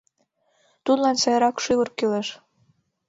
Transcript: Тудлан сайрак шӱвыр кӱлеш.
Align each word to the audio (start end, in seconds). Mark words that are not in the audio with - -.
Тудлан 0.85 1.15
сайрак 1.23 1.57
шӱвыр 1.63 1.89
кӱлеш. 1.97 2.27